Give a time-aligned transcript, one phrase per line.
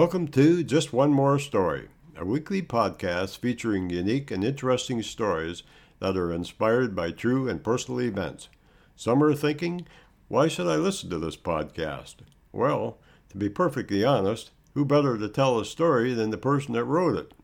[0.00, 5.62] Welcome to Just One More Story, a weekly podcast featuring unique and interesting stories
[5.98, 8.48] that are inspired by true and personal events.
[8.96, 9.86] Some are thinking,
[10.28, 12.14] why should I listen to this podcast?
[12.50, 12.96] Well,
[13.28, 17.18] to be perfectly honest, who better to tell a story than the person that wrote
[17.18, 17.34] it?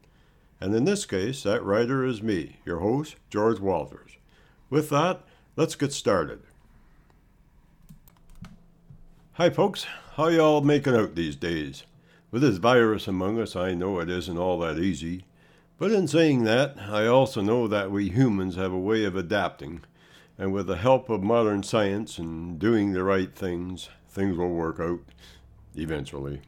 [0.59, 4.13] And in this case, that writer is me, your host, George Walters.
[4.71, 5.21] With that,
[5.57, 6.41] let's get started.
[9.35, 9.85] Hi, folks.
[10.15, 11.83] How y'all making out these days?
[12.37, 15.25] With this virus among us, I know it isn't all that easy.
[15.79, 19.81] But in saying that, I also know that we humans have a way of adapting,
[20.37, 24.79] and with the help of modern science and doing the right things, things will work
[24.79, 25.01] out
[25.77, 26.43] eventually.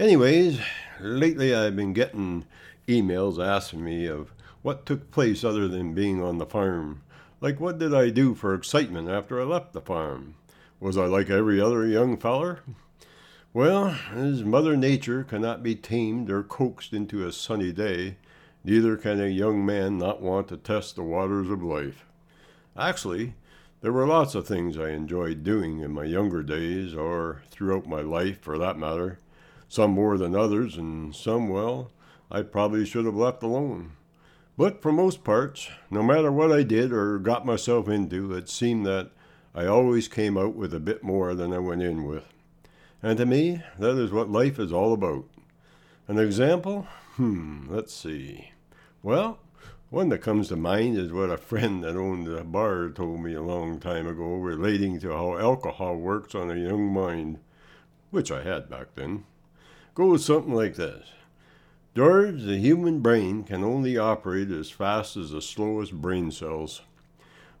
[0.00, 0.58] Anyways,
[0.98, 2.44] lately I've been getting
[2.88, 7.02] emails asking me of what took place other than being on the farm.
[7.40, 10.34] Like, what did I do for excitement after I left the farm?
[10.80, 12.64] Was I like every other young feller?
[13.54, 18.18] Well, as Mother Nature cannot be tamed or coaxed into a sunny day,
[18.62, 22.04] neither can a young man not want to test the waters of life.
[22.76, 23.36] Actually,
[23.80, 28.02] there were lots of things I enjoyed doing in my younger days, or throughout my
[28.02, 29.18] life for that matter.
[29.66, 31.90] Some more than others, and some, well,
[32.30, 33.92] I probably should have left alone.
[34.58, 38.84] But for most parts, no matter what I did or got myself into, it seemed
[38.84, 39.10] that
[39.54, 42.34] I always came out with a bit more than I went in with.
[43.02, 45.24] And to me, that is what life is all about.
[46.08, 46.86] An example?
[47.16, 48.52] Hmm, let's see.
[49.02, 49.38] Well,
[49.90, 53.34] one that comes to mind is what a friend that owned a bar told me
[53.34, 57.38] a long time ago relating to how alcohol works on a young mind,
[58.10, 59.24] which I had back then.
[59.94, 61.12] Goes something like this
[61.94, 66.82] George, the human brain can only operate as fast as the slowest brain cells.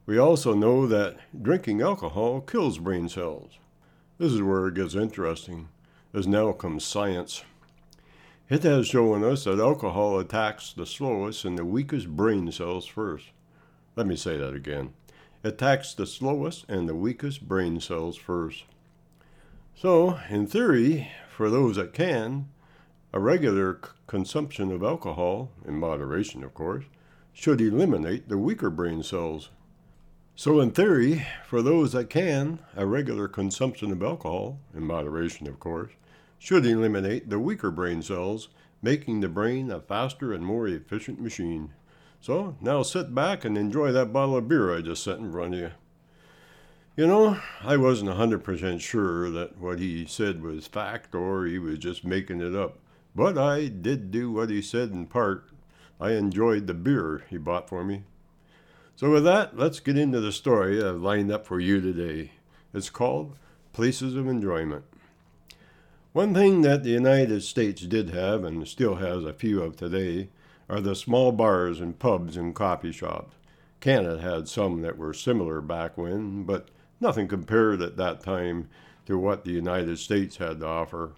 [0.04, 3.58] We also know that drinking alcohol kills brain cells.
[4.18, 5.68] This is where it gets interesting,
[6.12, 7.44] as now comes science.
[8.48, 13.26] It has shown us that alcohol attacks the slowest and the weakest brain cells first.
[13.94, 14.92] Let me say that again.
[15.44, 18.64] It attacks the slowest and the weakest brain cells first.
[19.76, 22.48] So, in theory, for those that can,
[23.12, 26.86] a regular c- consumption of alcohol, in moderation of course,
[27.32, 29.50] should eliminate the weaker brain cells.
[30.38, 35.58] So, in theory, for those that can, a regular consumption of alcohol, in moderation of
[35.58, 35.90] course,
[36.38, 38.46] should eliminate the weaker brain cells,
[38.80, 41.72] making the brain a faster and more efficient machine.
[42.20, 45.54] So now sit back and enjoy that bottle of beer I just set in front
[45.54, 45.70] of you.
[46.96, 51.58] You know, I wasn't a 100% sure that what he said was fact or he
[51.58, 52.78] was just making it up,
[53.12, 55.50] but I did do what he said in part.
[56.00, 58.04] I enjoyed the beer he bought for me.
[58.98, 62.32] So, with that, let's get into the story I've lined up for you today.
[62.74, 63.36] It's called
[63.72, 64.82] Places of Enjoyment.
[66.12, 70.30] One thing that the United States did have, and still has a few of today,
[70.68, 73.36] are the small bars and pubs and coffee shops.
[73.78, 76.66] Canada had some that were similar back when, but
[77.00, 78.68] nothing compared at that time
[79.06, 81.12] to what the United States had to offer.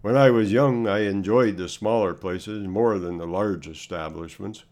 [0.00, 4.62] When I was young, I enjoyed the smaller places more than the large establishments,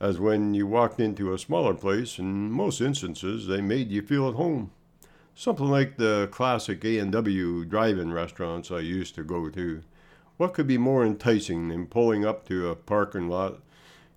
[0.00, 4.28] as when you walked into a smaller place, in most instances, they made you feel
[4.28, 4.70] at home.
[5.34, 9.82] Something like the classic A&W drive-in restaurants I used to go to.
[10.36, 13.60] What could be more enticing than pulling up to a parking lot,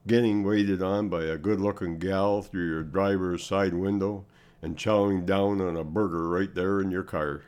[0.08, 4.26] getting waited on by a good-looking gal through your driver's side window,
[4.62, 7.44] and chowing down on a burger right there in your car?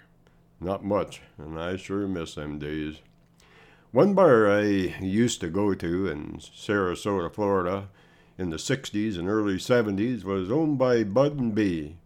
[0.59, 3.02] Not much, and I sure miss them days.
[3.92, 7.90] One bar I used to go to in Sarasota, Florida,
[8.41, 11.97] in the 60s and early 70s was owned by Bud and Bee.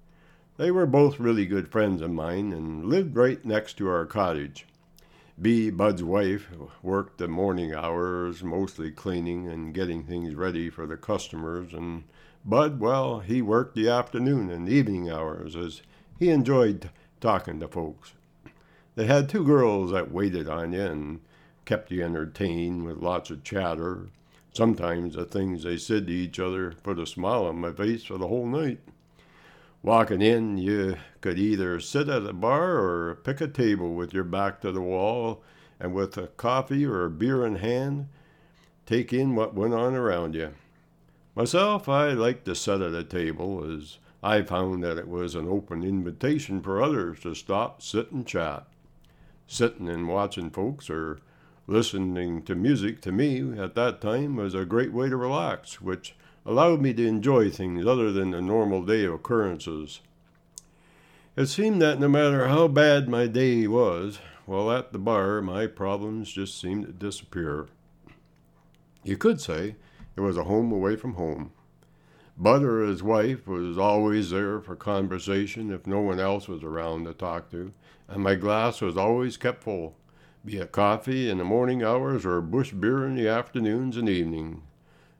[0.58, 4.66] They were both really good friends of mine and lived right next to our cottage.
[5.42, 6.50] Bee, Bud's wife,
[6.84, 12.04] worked the morning hours, mostly cleaning and getting things ready for the customers, and
[12.44, 15.82] Bud, well, he worked the afternoon and evening hours as
[16.20, 16.90] he enjoyed
[17.22, 18.12] talking to folks.
[18.96, 21.22] They had two girls that waited on you and
[21.64, 24.10] kept you entertained with lots of chatter.
[24.56, 28.18] Sometimes the things they said to each other put a smile on my face for
[28.18, 28.80] the whole night.
[29.84, 34.24] Walking in, you could either sit at a bar or pick a table with your
[34.24, 35.44] back to the wall
[35.78, 38.08] and with a coffee or a beer in hand,
[38.86, 40.54] take in what went on around you.
[41.36, 45.50] Myself, I liked to sit at a table as I found that it was an
[45.50, 48.66] open invitation for others to stop, sit, and chat.
[49.48, 51.20] Sitting and watching folks or
[51.68, 56.16] listening to music to me at that time was a great way to relax, which
[56.46, 60.02] allowed me to enjoy things other than the normal day occurrences.
[61.36, 65.66] It seemed that no matter how bad my day was, while at the bar, my
[65.66, 67.68] problems just seemed to disappear.
[69.04, 69.76] You could say
[70.16, 71.52] it was a home away from home.
[72.38, 77.06] Bud or his wife was always there for conversation if no one else was around
[77.06, 77.72] to talk to,
[78.08, 79.96] and my glass was always kept full,
[80.46, 84.62] be it coffee in the morning hours or Busch beer in the afternoons and evenings.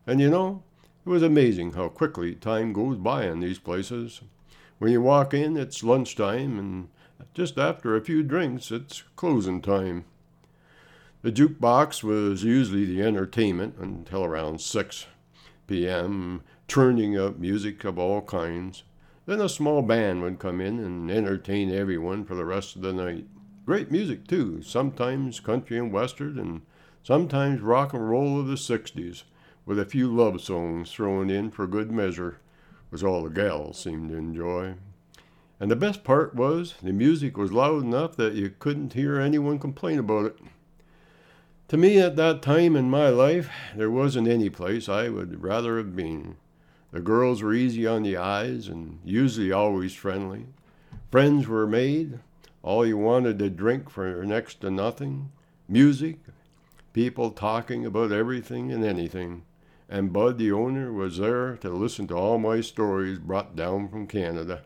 [0.06, 0.62] And you know,
[1.04, 4.22] it was amazing how quickly time goes by in these places.
[4.78, 6.90] When you walk in, it's lunchtime, and
[7.34, 10.06] just after a few drinks, it's closing time.
[11.24, 15.08] The jukebox was usually the entertainment until around 6
[15.66, 18.84] p.m., turning up music of all kinds.
[19.26, 22.94] Then a small band would come in and entertain everyone for the rest of the
[22.94, 23.26] night.
[23.66, 26.62] Great music, too, sometimes country and western, and
[27.02, 29.24] sometimes rock and roll of the 60s,
[29.66, 32.38] with a few love songs thrown in for good measure,
[32.92, 34.76] was all the gals seemed to enjoy.
[35.60, 39.58] And the best part was the music was loud enough that you couldn't hear anyone
[39.58, 40.38] complain about it.
[41.70, 45.78] To me, at that time in my life, there wasn't any place I would rather
[45.78, 46.36] have been.
[46.92, 50.46] The girls were easy on the eyes and usually always friendly.
[51.10, 52.20] Friends were made,
[52.66, 55.32] all you wanted to drink for next to nothing,
[55.70, 56.18] music,
[56.94, 59.44] people talking about everything and anything.
[59.88, 64.08] And Bud, the owner, was there to listen to all my stories brought down from
[64.08, 64.64] Canada.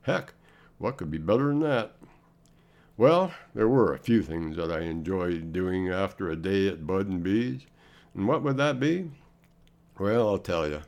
[0.00, 0.32] Heck,
[0.78, 1.94] what could be better than that?
[2.96, 7.06] Well, there were a few things that I enjoyed doing after a day at Bud
[7.06, 7.66] and Bees.
[8.14, 9.10] And what would that be?
[9.98, 10.80] Well, I'll tell you.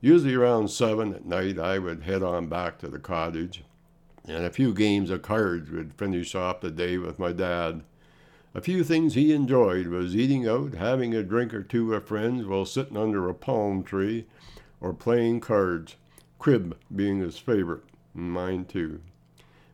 [0.00, 3.64] Usually around seven at night, I would head on back to the cottage,
[4.26, 7.82] and a few games of cards would finish off the day with my dad.
[8.54, 12.46] A few things he enjoyed was eating out, having a drink or two with friends
[12.46, 14.26] while sitting under a palm tree,
[14.80, 15.96] or playing cards,
[16.38, 17.82] crib being his favorite,
[18.14, 19.00] and mine too.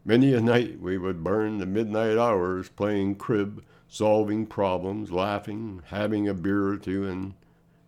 [0.04, 6.26] Many a night we would burn the midnight hours playing crib, solving problems, laughing, having
[6.26, 7.34] a beer or two, and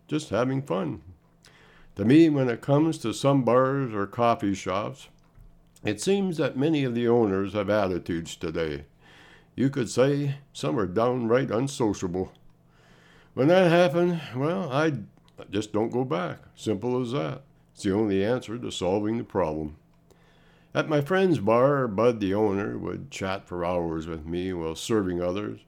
[0.07, 1.01] just having fun.
[1.95, 5.07] To me, when it comes to some bars or coffee shops,
[5.83, 8.85] it seems that many of the owners have attitudes today.
[9.55, 12.31] You could say some are downright unsociable.
[13.33, 14.93] When that happened, well, I
[15.51, 16.39] just don't go back.
[16.55, 17.41] Simple as that.
[17.73, 19.77] It's the only answer to solving the problem.
[20.75, 25.21] At my friend's bar, Bud, the owner, would chat for hours with me while serving
[25.21, 25.59] others.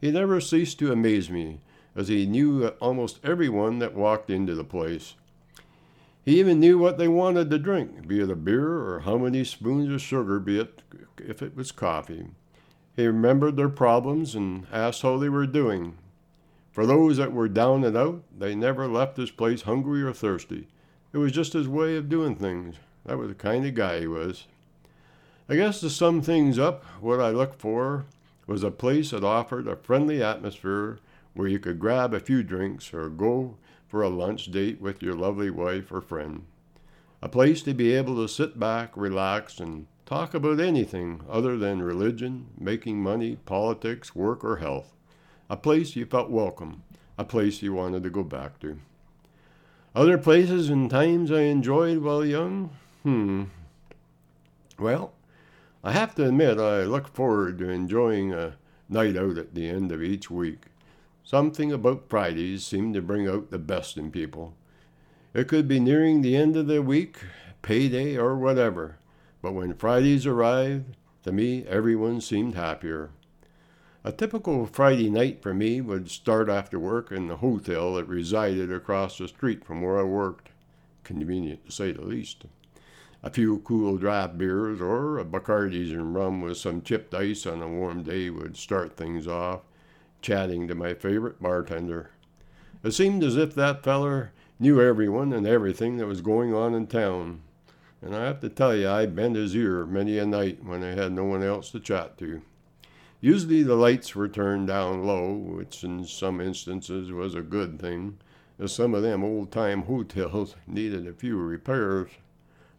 [0.00, 1.60] He never ceased to amaze me,
[1.94, 5.14] as he knew almost everyone that walked into the place.
[6.26, 9.44] He even knew what they wanted to drink, be it a beer or how many
[9.44, 10.82] spoons of sugar, be it
[11.18, 12.26] if it was coffee.
[12.96, 15.98] He remembered their problems and asked how they were doing.
[16.72, 20.66] For those that were down and out, they never left his place hungry or thirsty.
[21.12, 22.74] It was just his way of doing things.
[23.04, 24.48] That was the kind of guy he was.
[25.48, 28.04] I guess to sum things up, what I looked for
[28.48, 30.98] was a place that offered a friendly atmosphere
[31.34, 33.58] where you could grab a few drinks or go
[33.96, 36.44] for a lunch date with your lovely wife or friend.
[37.22, 41.80] A place to be able to sit back, relax, and talk about anything other than
[41.80, 44.92] religion, making money, politics, work, or health.
[45.48, 46.82] A place you felt welcome,
[47.16, 48.78] a place you wanted to go back to.
[49.94, 52.68] Other places and times I enjoyed while young?
[53.02, 53.44] Hmm.
[54.78, 55.14] Well,
[55.82, 58.56] I have to admit I look forward to enjoying a
[58.90, 60.66] night out at the end of each week.
[61.26, 64.54] Something about Fridays seemed to bring out the best in people.
[65.34, 67.18] It could be nearing the end of the week,
[67.62, 68.98] payday, or whatever,
[69.42, 73.10] but when Fridays arrived, to me, everyone seemed happier.
[74.04, 78.72] A typical Friday night for me would start after work in the hotel that resided
[78.72, 80.50] across the street from where I worked.
[81.02, 82.44] Convenient to say the least.
[83.24, 87.62] A few cool draft beers or a Bacardi's and rum with some chipped ice on
[87.62, 89.62] a warm day would start things off
[90.22, 92.10] chatting to my favorite bartender.
[92.82, 96.86] It seemed as if that feller knew everyone and everything that was going on in
[96.86, 97.40] town.
[98.02, 100.94] And I have to tell you, I bent his ear many a night when I
[100.94, 102.42] had no one else to chat to.
[103.20, 108.18] Usually the lights were turned down low, which in some instances was a good thing,
[108.58, 112.10] as some of them old time hotels needed a few repairs.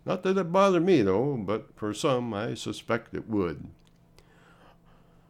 [0.06, 3.68] Not that it bothered me, though, but for some I suspect it would.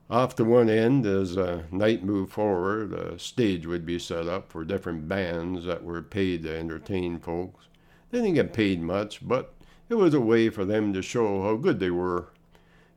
[0.09, 1.35] Off to one end, as
[1.69, 6.43] night moved forward, a stage would be set up for different bands that were paid
[6.43, 7.65] to entertain folks.
[8.09, 9.53] They didn't get paid much, but
[9.89, 12.29] it was a way for them to show how good they were.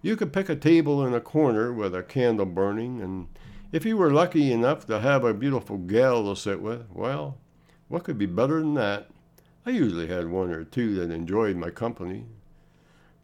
[0.02, 3.26] You could pick a table in a corner with a candle burning, and
[3.72, 7.38] if you were lucky enough to have a beautiful gal to sit with, well,
[7.88, 9.10] what could be better than that?
[9.66, 12.26] I usually had one or two that enjoyed my company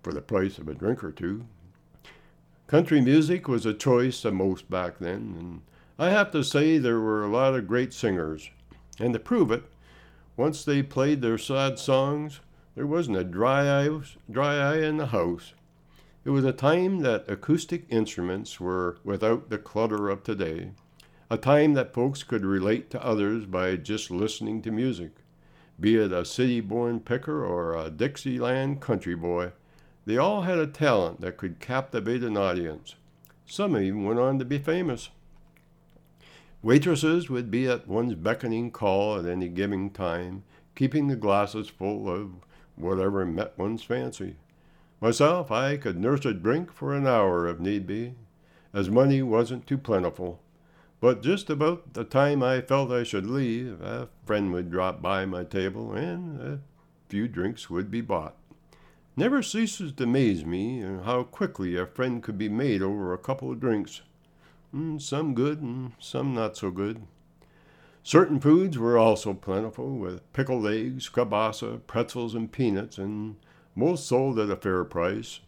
[0.02, 1.46] for the price of a drink or two.
[2.66, 5.60] Country music was a choice of most back then, and
[6.00, 8.50] I have to say there were a lot of great singers.
[8.98, 9.62] And to prove it,
[10.36, 12.40] once they played their sad songs,
[12.74, 15.54] there wasn't a dry eye, dry eye in the house.
[16.24, 20.72] It was a time that acoustic instruments were without the clutter of today,
[21.30, 25.12] a time that folks could relate to others by just listening to music.
[25.78, 29.52] Be it a city born picker or a Dixieland country boy,
[30.06, 32.94] they all had a talent that could captivate an audience.
[33.44, 35.10] Some even went on to be famous.
[36.62, 40.44] Waitresses would be at one's beckoning call at any given time,
[40.74, 42.30] keeping the glasses full of
[42.76, 44.36] whatever met one's fancy.
[45.00, 48.14] Myself, I could nurse a drink for an hour if need be,
[48.72, 50.40] as money wasn't too plentiful.
[51.00, 55.26] But just about the time I felt I should leave, a friend would drop by
[55.26, 56.60] my table and a
[57.08, 58.36] few drinks would be bought.
[59.18, 63.50] Never ceases to amaze me how quickly a friend could be made over a couple
[63.50, 64.02] of drinks.
[64.74, 67.06] Mm, some good and some not so good.
[68.02, 73.36] Certain foods were also plentiful, with pickled eggs, kielbasa, pretzels, and peanuts, and
[73.74, 75.40] most sold at a fair price.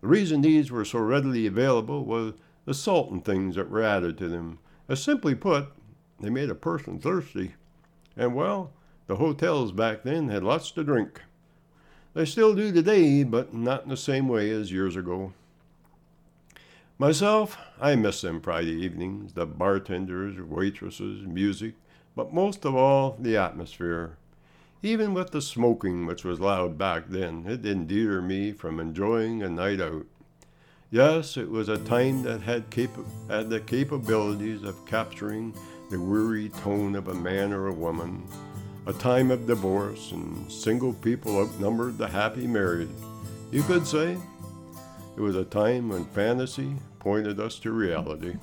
[0.00, 4.18] The reason these were so readily available was the salt and things that were added
[4.18, 4.58] to them.
[4.88, 5.68] As simply put,
[6.18, 7.54] they made a person thirsty.
[8.16, 8.72] And well,
[9.06, 11.22] the hotels back then had lots to drink.
[12.14, 15.32] They still do today, but not in the same way as years ago.
[16.96, 21.74] Myself, I miss them Friday evenings, the bartenders, waitresses, music,
[22.14, 24.16] but most of all, the atmosphere.
[24.80, 27.86] Even with the smoking, which was loud back then, it didn't
[28.22, 30.06] me from enjoying a night out.
[30.92, 32.64] Yes, it was a time that had,
[33.28, 35.52] had the capabilities of capturing
[35.90, 38.22] the weary tone of a man or a woman,
[38.86, 42.90] a time of divorce and single people outnumbered the happy married.
[43.50, 44.18] You could say
[45.16, 48.34] it was a time when fantasy pointed us to reality.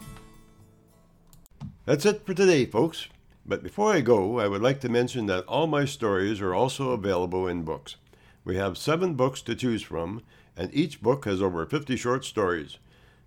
[1.85, 3.07] That's it for today, folks.
[3.45, 6.91] But before I go, I would like to mention that all my stories are also
[6.91, 7.97] available in books.
[8.43, 10.23] We have seven books to choose from,
[10.57, 12.77] and each book has over 50 short stories.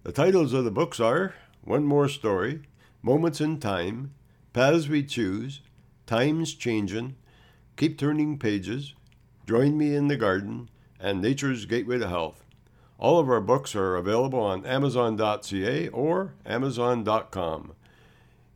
[0.02, 2.62] The titles of the books are One More Story,
[3.02, 4.14] Moments in Time,
[4.52, 5.61] Paths We Choose,
[6.06, 7.16] Times Changin',
[7.76, 8.94] Keep Turning Pages,
[9.46, 10.68] Join Me in the Garden,
[11.00, 12.44] and Nature's Gateway to Health.
[12.99, 17.73] All of our books are available on Amazon.ca or Amazon.com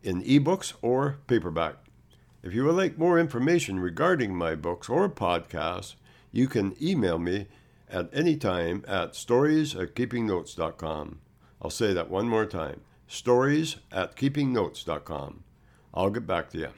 [0.03, 1.77] in ebooks or paperback.
[2.43, 5.97] If you would like more information regarding my books or podcasts,
[6.31, 7.47] you can email me
[7.91, 11.19] at any time at stories at keepingnotes.com.
[11.61, 15.43] I'll say that one more time stories at keepingnotes.com.
[15.95, 16.69] I'll get back to you.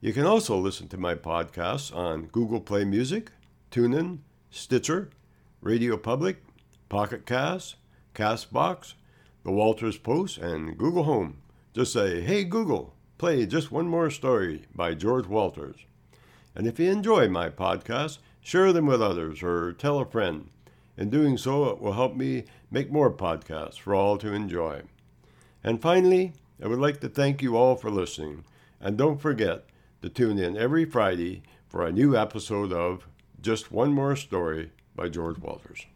[0.00, 3.32] You can also listen to my podcasts on Google Play Music,
[3.72, 5.10] TuneIn, Stitcher,
[5.60, 6.44] Radio Public,
[6.88, 7.74] Pocket Cast,
[8.14, 8.94] Castbox,
[9.42, 11.38] The Walters Post, and Google Home.
[11.74, 15.78] Just say, Hey Google, play just one more story by George Walters.
[16.54, 20.48] And if you enjoy my podcasts, share them with others or tell a friend.
[20.96, 24.82] In doing so, it will help me make more podcasts for all to enjoy.
[25.64, 28.44] And finally, I would like to thank you all for listening.
[28.80, 29.64] And don't forget
[30.02, 33.08] to tune in every Friday for a new episode of
[33.40, 35.86] Just One More Story by George Walters.